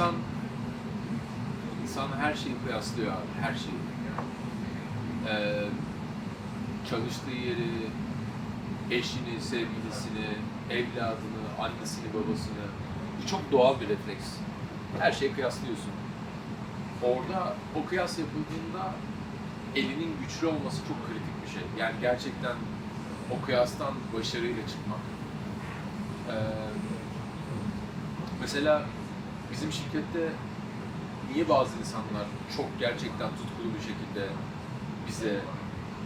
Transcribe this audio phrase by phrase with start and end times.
[0.00, 0.14] İnsan
[1.82, 3.80] insan her şeyi kıyaslıyor abi, her şeyi.
[5.28, 5.64] Ee,
[6.90, 7.70] çalıştığı yeri,
[8.90, 10.26] eşini, sevgilisini,
[10.70, 12.64] evladını, annesini, babasını.
[13.22, 14.26] Bu çok doğal bir refleks.
[14.98, 15.92] Her şeyi kıyaslıyorsun.
[17.02, 18.94] Orada o kıyas yapıldığında
[19.76, 21.62] elinin güçlü olması çok kritik bir şey.
[21.78, 22.56] Yani gerçekten
[23.30, 25.00] o kıyastan başarıyla çıkmak.
[26.28, 26.34] Ee,
[28.40, 28.82] mesela
[29.52, 30.32] bizim şirkette
[31.32, 34.28] niye bazı insanlar çok gerçekten tutkulu bir şekilde
[35.08, 35.40] bize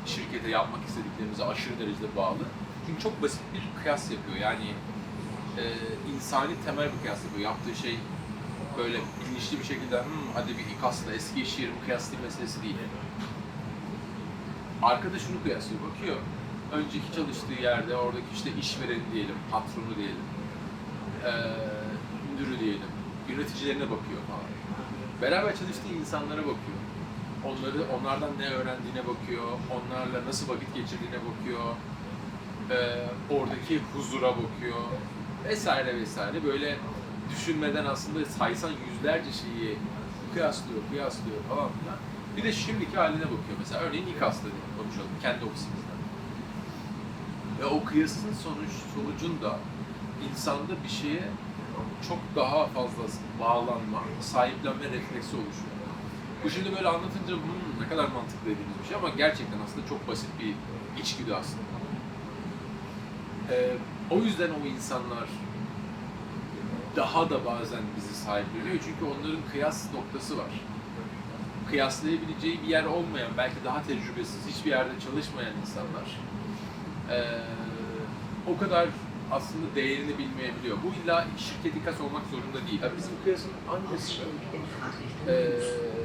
[0.07, 2.45] şirkete yapmak istediklerimize aşırı derecede bağlı?
[2.87, 4.37] Çünkü çok basit bir kıyas yapıyor.
[4.37, 4.69] Yani
[5.59, 5.63] e,
[6.15, 7.51] insani temel bir kıyas yapıyor.
[7.51, 7.99] Yaptığı şey
[8.79, 12.77] böyle bilinçli bir şekilde hmm, hadi bir İKAS'la eski iş yerimi kıyaslayayım meselesi değil.
[14.83, 16.17] Arkada şunu kıyaslıyor, bakıyor.
[16.73, 20.25] Önceki çalıştığı yerde oradaki işte işvereni diyelim, patronu diyelim,
[21.25, 21.85] eee
[22.31, 22.91] müdürü diyelim,
[23.29, 24.51] yöneticilerine bakıyor falan.
[25.23, 26.79] Beraber çalıştığı insanlara bakıyor.
[27.45, 29.45] Onları, onlardan ne öğrendiğine bakıyor,
[29.75, 31.65] onlarla nasıl vakit geçirdiğine bakıyor,
[32.71, 34.81] eee, oradaki huzura bakıyor
[35.45, 36.45] vesaire vesaire.
[36.45, 36.77] Böyle
[37.31, 39.79] düşünmeden aslında saysan yüzlerce şeyi
[40.35, 41.99] kıyaslıyor, kıyaslıyor falan filan.
[42.37, 43.57] Bir de şimdiki haline bakıyor.
[43.59, 45.99] Mesela örneğin İKAS'ta konuşalım, kendi ofisimizden.
[47.61, 49.59] Ve o kıyasın sonuç, sonucunda
[50.31, 51.23] insanda bir şeye
[52.09, 53.03] çok daha fazla
[53.41, 55.75] bağlanma, sahiplenme refleksi oluşuyor.
[56.45, 60.09] Bu şimdi böyle anlatınca hmm, ne kadar mantıklı dediğimiz bir şey ama gerçekten aslında çok
[60.09, 60.55] basit bir
[61.03, 61.63] içgüdü aslında.
[63.51, 63.77] Ee,
[64.11, 65.29] o yüzden o insanlar
[66.97, 70.51] daha da bazen bizi sahipleniyor çünkü onların kıyas noktası var.
[71.71, 76.21] Kıyaslayabileceği bir yer olmayan, belki daha tecrübesiz, hiçbir yerde çalışmayan insanlar
[77.11, 77.41] eee,
[78.55, 78.89] o kadar
[79.35, 80.77] aslında değerini bilmeyebiliyor.
[80.85, 82.83] Bu illa şirket ikas olmak zorunda değil.
[82.83, 84.25] Ya bizim kıyasın aynısını
[85.29, 85.51] eee,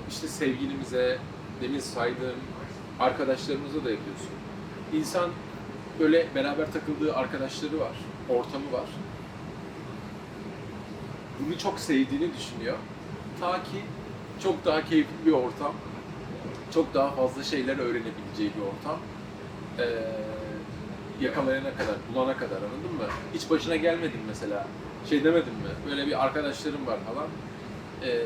[0.09, 1.17] işte sevgilimize,
[1.62, 2.40] demin saydığım
[3.00, 4.29] arkadaşlarımıza da yapıyorsun.
[4.94, 5.29] İnsan
[6.00, 7.95] böyle beraber takıldığı arkadaşları var,
[8.29, 8.85] ortamı var
[11.40, 12.78] bunu çok sevdiğini düşünüyor.
[13.40, 13.81] Ta ki
[14.44, 15.73] çok daha keyifli bir ortam,
[16.73, 19.00] çok daha fazla şeyler öğrenebileceği bir ortam
[19.79, 19.84] ee,
[21.22, 23.03] yakalayana kadar, bulana kadar anladın mı?
[23.34, 24.68] Hiç başına gelmedin mesela.
[25.09, 25.90] Şey demedin mi?
[25.90, 27.28] Böyle bir arkadaşlarım var falan.
[28.03, 28.24] Ee,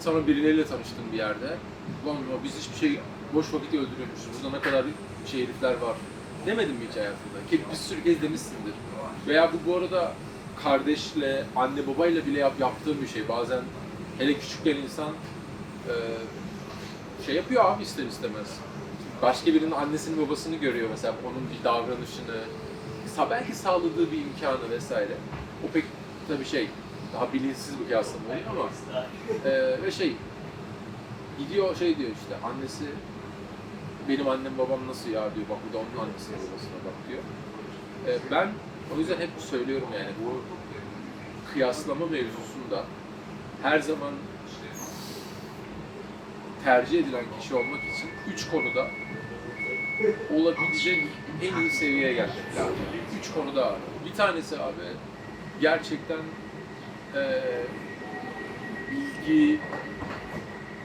[0.00, 1.56] sonra birileriyle tanıştın bir yerde.
[2.04, 3.00] Ulan biz hiçbir şey
[3.34, 4.28] boş vakit öldürüyormuşuz.
[4.42, 4.84] Burada ne kadar
[5.26, 5.96] şey herifler var.
[6.46, 7.50] Demedin mi hiç hayatında?
[7.50, 8.74] Ki bir sürü kez demişsindir.
[9.26, 10.12] Veya bu bu arada
[10.62, 13.28] kardeşle, anne babayla bile yap, yaptığım bir şey.
[13.28, 13.60] Bazen
[14.18, 15.10] hele küçükken insan
[15.88, 15.92] e,
[17.26, 18.58] şey yapıyor abi ister istemez.
[19.24, 22.40] Başka birinin annesini babasını görüyor mesela onun bir davranışını,
[23.30, 25.12] belki sağladığı bir imkanı vesaire.
[25.68, 25.84] O pek
[26.28, 26.68] tabii şey
[27.14, 28.68] daha bilinçsiz kıyaslama oluyor ama
[29.50, 30.12] e, ve şey
[31.38, 32.84] gidiyor şey diyor işte annesi
[34.08, 37.22] benim annem babam nasıl ya diyor bak bu da onun annesine babasına bak diyor.
[38.06, 38.48] E, ben
[38.96, 40.42] o yüzden hep söylüyorum yani bu
[41.52, 42.84] kıyaslama mevzusunda
[43.62, 44.12] her zaman
[46.64, 48.86] tercih edilen kişi olmak için üç konuda
[50.34, 51.06] olabilecek
[51.42, 52.76] en iyi seviyeye gelmek lazım.
[53.20, 53.76] Üç konuda.
[54.06, 54.82] Bir tanesi abi
[55.60, 56.18] gerçekten
[57.14, 57.42] eee
[58.90, 59.60] bilgi,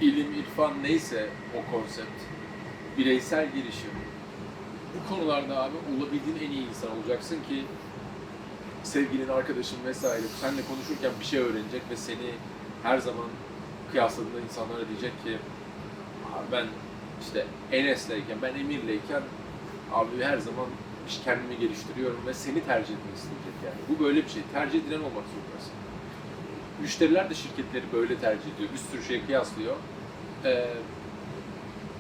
[0.02, 2.20] ilim, irfan neyse o konsept,
[2.98, 3.90] bireysel gelişim,
[4.96, 7.64] bu konularda abi olabildiğin en iyi insan olacaksın ki
[8.84, 12.32] sevgilin, arkadaşın vesaire seninle konuşurken bir şey öğrenecek ve seni
[12.84, 13.26] her zaman
[13.92, 15.38] kıyasladığında insanlara diyecek ki
[16.36, 16.66] "Abi ben
[17.22, 19.22] işte Enes'leyken, ben Emir'leyken
[19.94, 20.66] abi her zaman
[21.26, 23.76] kendimi geliştiriyorum ve seni tercih etmek isteyecek yani.
[23.90, 24.42] Bu böyle bir şey.
[24.54, 25.74] Tercih edilen olmak zorundasın.
[26.82, 28.70] Müşteriler de şirketleri böyle tercih ediyor.
[28.74, 29.76] Bir sürü şey kıyaslıyor.
[30.46, 30.68] Ee,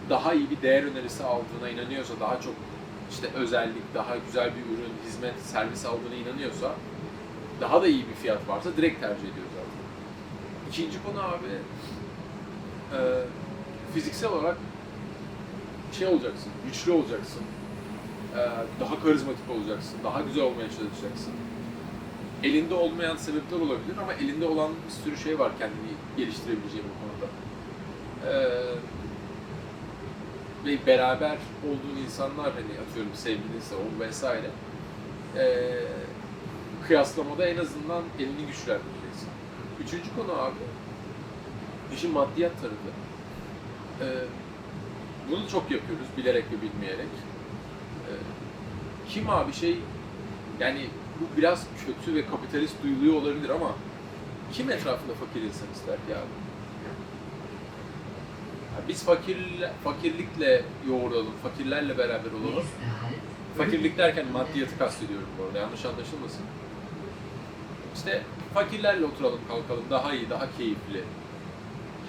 [0.09, 2.53] daha iyi bir değer önerisi aldığına inanıyorsa, daha çok
[3.11, 6.75] işte özellik, daha güzel bir ürün, hizmet, servis aldığına inanıyorsa,
[7.61, 9.79] daha da iyi bir fiyat varsa direkt tercih ediyor zaten.
[10.69, 11.47] İkinci konu abi,
[12.95, 12.99] e,
[13.93, 14.57] fiziksel olarak
[15.93, 17.41] şey olacaksın, güçlü olacaksın,
[18.35, 18.39] e,
[18.79, 21.33] daha karizmatik olacaksın, daha güzel olmaya çalışacaksın.
[22.43, 27.31] Elinde olmayan sebepler olabilir ama elinde olan bir sürü şey var kendini geliştirebileceğin bu konuda.
[28.25, 28.75] Ee,
[30.65, 34.49] ve beraber olduğun insanlar hani atıyorum sevgilinse o vesaire
[35.37, 35.69] ee,
[36.87, 39.29] kıyaslamada en azından elini güçlendireceksin.
[39.83, 40.55] Üçüncü konu abi
[41.95, 42.89] işin maddiyat tarafı.
[44.01, 44.05] Ee,
[45.31, 47.07] bunu çok yapıyoruz bilerek ve bilmeyerek.
[48.07, 48.13] Ee,
[49.09, 49.79] kim abi şey
[50.59, 50.85] yani
[51.19, 53.71] bu biraz kötü ve kapitalist duyuluyor olabilir ama
[54.53, 56.35] kim etrafında fakir insan ister ki abi?
[58.75, 62.63] Ya biz fakirle, fakirlikle yoğrulalım, fakirlerle beraber olalım.
[63.57, 66.45] Fakirlik derken maddiyatı kastediyorum bu arada, yanlış anlaşılmasın.
[67.95, 68.21] İşte
[68.53, 71.03] fakirlerle oturalım, kalkalım, daha iyi, daha keyifli.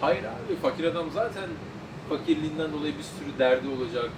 [0.00, 1.48] Hayır abi, fakir adam zaten
[2.10, 4.10] fakirliğinden dolayı bir sürü derdi olacak.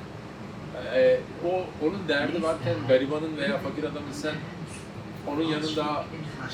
[0.94, 4.34] Ee, o onun derdi varken garibanın veya fakir adamın sen
[5.26, 6.04] onun yanında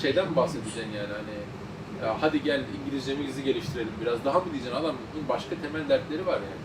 [0.02, 1.38] şeyden mi bahsedeceksin yani hani
[2.02, 4.98] ya hadi gel İngilizcemizi geliştirelim biraz daha mı diyeceksin adamın
[5.28, 6.62] başka temel dertleri var yani.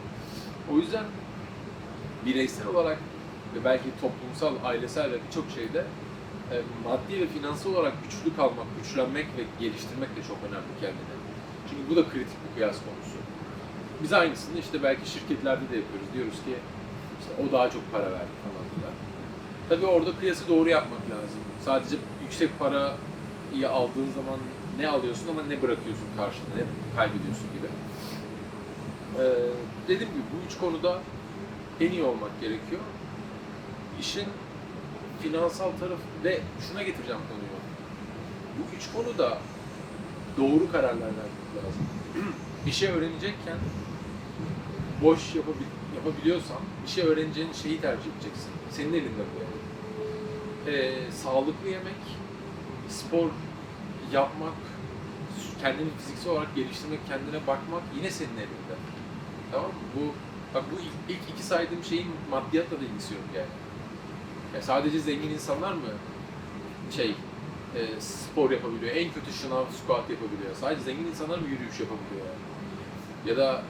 [0.72, 1.04] O yüzden
[2.26, 2.98] bireysel olarak
[3.56, 5.86] ve belki toplumsal, ailesel ve birçok şeyde
[6.52, 11.16] e, maddi ve finansal olarak güçlü kalmak, güçlenmek ve geliştirmek de çok önemli kendine.
[11.70, 13.18] Çünkü bu da kritik bir kıyas konusu.
[14.04, 16.08] Biz aynısını işte belki şirketlerde de yapıyoruz.
[16.14, 16.56] Diyoruz ki
[17.20, 18.94] işte o daha çok para verdi falan filan.
[19.70, 21.40] Tabii orada kıyası doğru yapmak lazım.
[21.66, 24.40] Sadece yüksek parayı aldığın zaman
[24.80, 27.68] ne alıyorsun ama ne bırakıyorsun karşında, ne kaybediyorsun gibi.
[29.20, 29.24] Ee,
[29.88, 31.00] dediğim gibi bu üç konuda
[31.82, 32.82] en iyi olmak gerekiyor.
[34.00, 34.28] İşin
[35.22, 37.60] finansal tarafı ve şuna getireceğim konuyu.
[38.58, 39.38] Bu üç konuda
[40.38, 41.88] doğru kararlar vermek lazım.
[42.66, 43.58] bir şey öğrenecekken
[45.04, 45.66] boş yapabil
[45.96, 48.52] yapabiliyorsan bir şey öğreneceğin şeyi tercih edeceksin.
[48.72, 50.78] Senin elinde bu yani.
[50.78, 52.04] Ee, sağlıklı yemek,
[52.90, 53.30] spor
[54.12, 54.54] yapmak,
[55.62, 58.76] kendini fiziksel olarak geliştirmek, kendine bakmak yine senin elinde.
[59.52, 59.74] Tamam mı?
[59.96, 60.02] Bu
[60.54, 63.54] bak bu ilk, ilk iki saydığım şeyin maddiyatla da ilgisi yok yani.
[64.56, 65.90] Ya sadece zengin insanlar mı
[66.92, 67.16] şey
[67.76, 68.96] e, spor yapabiliyor?
[68.96, 70.56] En kötü şınav, squat yapabiliyor.
[70.62, 72.44] Sadece zengin insanlar mı yürüyüş yapabiliyor yani?
[73.30, 73.64] Ya da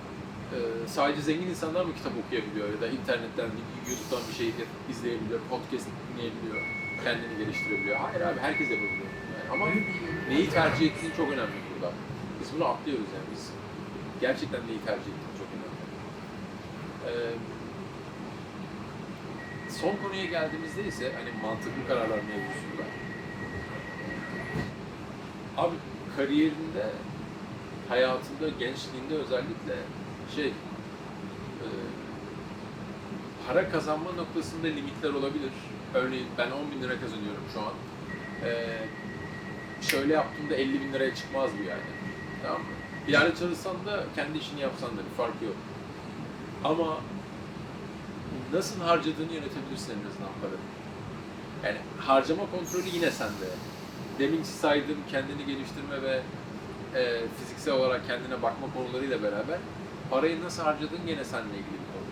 [0.88, 3.50] sadece zengin insanlar mı kitap okuyabiliyor ya da internetten,
[3.90, 4.48] YouTube'dan bir şey
[4.90, 6.62] izleyebiliyor, podcast dinleyebiliyor,
[7.04, 7.95] kendini geliştirebiliyor.
[7.98, 9.10] Hayır abi herkes yapabiliyor.
[9.36, 9.66] Yani ama
[10.30, 11.94] neyi tercih ettiğin çok önemli burada.
[12.42, 13.50] Biz bunu atlıyoruz yani biz
[14.22, 15.80] gerçekten neyi tercih ettiğin çok önemli.
[17.07, 17.34] Ee,
[19.69, 22.84] son konuya geldiğimizde ise hani mantıklı kararlar mevzusunda.
[25.57, 25.75] Abi
[26.18, 26.86] kariyerinde,
[27.89, 29.75] hayatında, gençliğinde özellikle
[30.36, 31.68] şey e,
[33.48, 35.52] para kazanma noktasında limitler olabilir.
[35.94, 37.74] Örneğin ben 10 bin lira kazanıyorum şu an.
[38.50, 38.78] E,
[39.81, 41.81] şöyle yaptığımda 50 bin liraya çıkmaz bu yani.
[42.44, 42.68] Tamam mı?
[43.08, 45.56] Bir yerde çalışsan da kendi işini yapsan da bir farkı yok.
[46.64, 46.98] Ama
[48.54, 50.58] nasıl harcadığını yönetebilirsin en azından paranı.
[51.64, 53.50] Yani harcama kontrolü yine sende.
[54.20, 56.22] Demin saydığım kendini geliştirme ve
[56.96, 59.58] e, fiziksel olarak kendine bakma konularıyla beraber
[60.13, 62.07] parayı nasıl harcadığın gene seninle ilgili bir konu.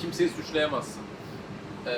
[0.00, 1.02] Kimseyi suçlayamazsın.
[1.86, 1.92] E,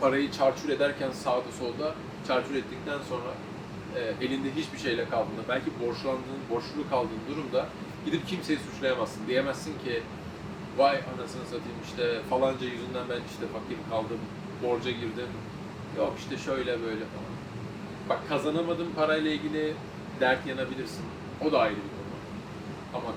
[0.00, 1.94] parayı çarçur ederken sağda solda
[2.26, 3.30] çarçur ettikten sonra
[3.96, 7.66] e, elinde hiçbir şeyle kaldığında, belki borçlandığın, borçlu kaldığın durumda
[8.04, 9.26] gidip kimseyi suçlayamazsın.
[9.26, 10.02] Diyemezsin ki
[10.76, 14.20] vay anasını satayım işte falanca yüzünden ben işte fakir kaldım,
[14.62, 15.28] borca girdim.
[15.96, 17.32] Yok işte şöyle böyle falan.
[18.08, 19.74] Bak kazanamadığın parayla ilgili
[20.20, 21.04] dert yanabilirsin.
[21.46, 22.06] O da ayrı bir konu.
[22.94, 23.12] Ama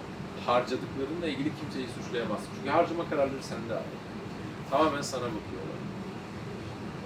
[0.49, 2.47] harcadıklarınla ilgili kimseyi suçlayamazsın.
[2.55, 3.95] Çünkü harcama kararları sende abi.
[4.69, 5.79] Tamamen sana bakıyorlar.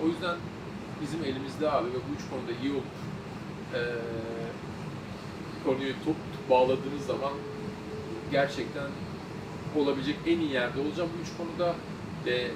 [0.03, 0.36] O yüzden
[1.01, 2.84] bizim elimizde abi ve bu üç konuda iyi olup
[3.74, 3.82] eee
[5.65, 6.15] konuyu top,
[6.50, 7.34] bağladığınız zaman
[8.32, 8.89] gerçekten
[9.75, 11.75] olabilecek en iyi yerde olacağım bu üç konuda
[12.25, 12.51] ve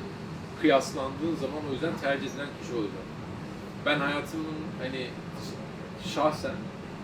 [0.62, 3.07] kıyaslandığın zaman o yüzden tercih edilen kişi olacağım.
[3.85, 5.07] Ben hayatımın hani
[6.15, 6.55] şahsen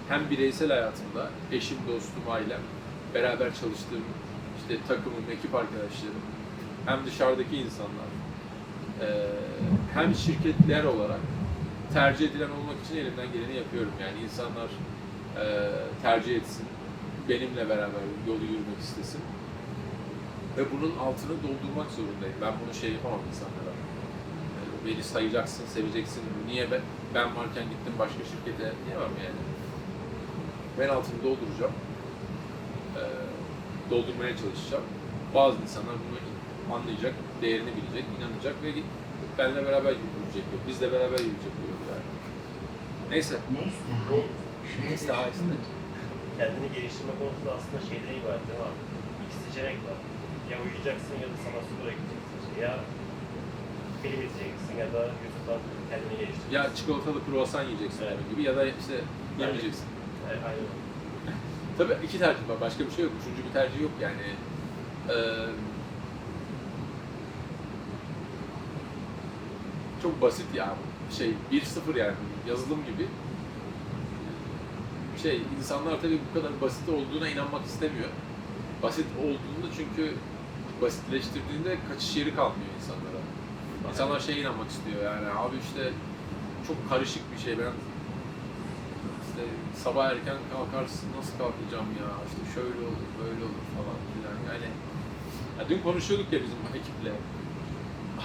[0.10, 2.62] hem bireysel hayatımda eşim, dostum, ailem,
[3.13, 4.05] beraber çalıştığım
[4.62, 6.22] işte takımım, ekip arkadaşlarım,
[6.86, 8.10] hem dışarıdaki insanlar,
[9.01, 9.27] eee,
[9.93, 11.20] hem şirketler olarak
[11.93, 13.91] tercih edilen olmak için elimden geleni yapıyorum.
[14.01, 14.70] Yani insanlar
[15.38, 16.65] eee, tercih etsin,
[17.29, 19.22] benimle beraber yolu yürümek istesin.
[20.58, 22.36] Ve bunun altını doldurmak zorundayım.
[22.41, 23.74] Ben bunu şey yapamam insanlara.
[24.58, 26.24] Yani beni sayacaksın, seveceksin.
[26.48, 26.82] Niye ben,
[27.15, 29.41] ben varken gittim başka şirkete diyemem yani.
[30.79, 31.74] Ben altını dolduracağım.
[32.97, 33.01] Ee,
[33.91, 34.83] doldurmaya çalışacağım.
[35.35, 36.19] Bazı insanlar bunu
[36.75, 38.69] anlayacak, değerini bilecek, inanacak ve
[39.38, 40.62] benimle beraber yürüyecek yol.
[40.67, 42.05] Bizle beraber yürüyecek bu yol yani.
[43.12, 43.35] Neyse.
[44.89, 45.43] Neyse daha iyisi.
[46.39, 48.73] kendini geliştirme konusunda aslında şeyden ibaret değil mi?
[49.23, 49.97] İki seçenek var.
[50.51, 52.53] Ya uyuyacaksın ya da sana spora gideceksin.
[52.65, 52.71] Ya
[54.01, 55.59] film izleyeceksin ya da YouTube'dan
[55.89, 56.55] kendini geliştireceksin.
[56.57, 58.23] Ya çikolatalı kruvasan yiyeceksin Evet.
[58.31, 58.95] gibi ya da işte
[59.41, 59.88] yemeyeceksin.
[60.29, 60.67] Evet, aynen.
[61.77, 62.62] Tabii iki tercih var.
[62.62, 63.13] Başka bir şey yok.
[63.22, 64.22] Üçüncü bir tercih yok yani.
[65.10, 65.46] Ee,
[70.03, 70.75] çok basit ya.
[71.18, 72.13] Şey 1-0 yani
[72.48, 73.08] yazılım gibi.
[75.24, 78.10] şey insanlar tabii bu kadar basit olduğuna inanmak istemiyor.
[78.84, 80.13] Basit olduğunda çünkü
[80.82, 83.24] basitleştirdiğinde kaçış yeri kalmıyor insanlara.
[83.89, 85.92] İnsanlar şeye inanmak istiyor yani abi işte
[86.68, 87.74] çok karışık bir şey ben
[89.34, 92.10] işte sabah erken kalkarsın nasıl kalkacağım ya?
[92.28, 94.54] İşte şöyle olur böyle olur falan filan.
[94.54, 94.70] Yani
[95.60, 97.12] ya dün konuşuyorduk ya bizim ekiple.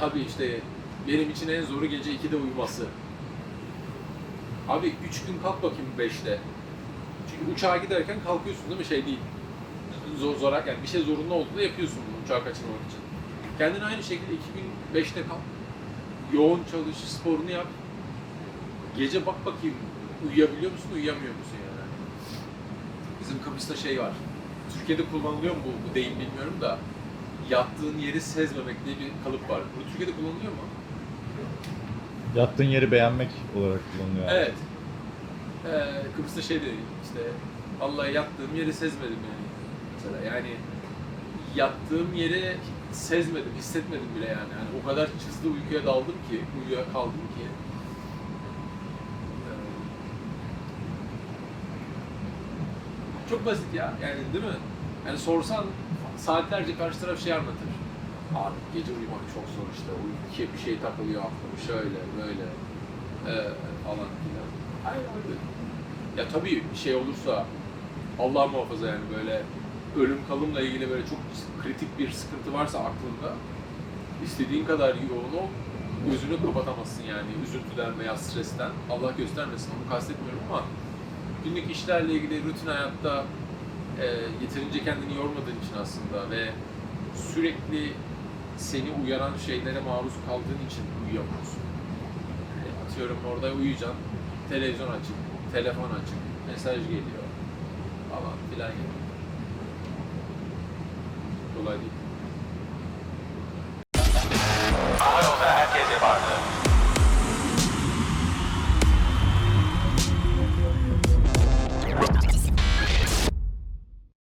[0.03, 0.61] Abi işte
[1.09, 2.87] benim için en zoru gece 2'de uyuması.
[4.69, 6.39] Abi 3 gün kalk bakayım 5'te
[7.31, 8.87] çünkü uçağa giderken kalkıyorsun değil mi?
[8.87, 9.21] Şey değil.
[10.19, 13.01] Zor, zor yani bir şey zorunlu olduğunda yapıyorsun bunu uçağı kaçırmak için.
[13.59, 15.41] Kendine aynı şekilde 2 gün 5'te kalk.
[16.33, 17.67] Yoğun çalış sporunu yap.
[18.97, 19.75] Gece bak bakayım
[20.27, 21.89] uyuyabiliyor musun, uyuyamıyor musun yani?
[23.21, 24.13] Bizim Kıbrıs'ta şey var.
[24.75, 26.79] Türkiye'de kullanılıyor mu bu, bu deyim bilmiyorum da
[27.51, 29.61] yattığın yeri sezmemek diye bir kalıp var.
[29.77, 30.59] Bu Türkiye'de kullanılıyor mu?
[32.37, 34.27] Yattığın yeri beğenmek olarak kullanılıyor.
[34.29, 34.35] abi.
[34.35, 34.55] Evet.
[35.67, 37.21] Ee, Kıbrıs'ta şey dedi işte
[37.81, 39.47] vallahi yattığım yeri sezmedim yani.
[39.95, 40.51] Mesela yani
[41.57, 42.57] yattığım yeri
[42.93, 44.39] sezmedim, hissetmedim bile yani.
[44.39, 47.45] yani o kadar çizdi uykuya daldım ki, uyuya kaldım ki.
[49.45, 49.53] Ee,
[53.31, 54.59] Çok basit ya, yani değil mi?
[55.07, 55.65] Yani sorsan
[56.17, 57.69] saatlerce karşı taraf şey anlatır.
[58.35, 62.47] Abi gece uyumak çok zor işte, uykuya bir şey takılıyor aklıma şöyle böyle
[63.27, 63.35] ee,
[63.85, 64.49] falan filan.
[64.87, 65.37] Aynen öyle.
[66.17, 67.45] Ya tabii bir şey olursa
[68.19, 69.43] Allah muhafaza yani böyle
[69.97, 71.19] ölüm kalımla ilgili böyle çok
[71.63, 73.35] kritik bir sıkıntı varsa aklında
[74.25, 75.49] istediğin kadar yoğun ol
[76.11, 78.71] gözünü kapatamazsın yani üzüntüden veya stresten.
[78.91, 80.63] Allah göstermesin onu kastetmiyorum ama
[81.49, 83.25] günlük işlerle ilgili rutin hayatta
[84.01, 84.05] e,
[84.43, 86.51] yeterince kendini yormadığın için aslında ve
[87.15, 87.93] sürekli
[88.57, 91.63] seni uyaran şeylere maruz kaldığın için uyuyamıyorsun.
[92.59, 93.97] Yani atıyorum orada uyuyacaksın,
[94.49, 95.17] televizyon açık,
[95.53, 96.19] telefon açık,
[96.51, 97.25] mesaj geliyor
[98.11, 98.99] falan filan yani.
[101.57, 102.08] Kolay değil.